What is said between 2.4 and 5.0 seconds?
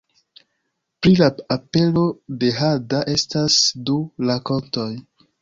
de hada estas du rakontoj.